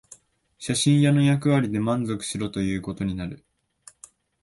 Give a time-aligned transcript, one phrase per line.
[0.57, 3.45] 写真屋の役割で満足しろということになる